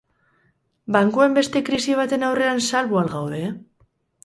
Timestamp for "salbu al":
2.71-3.15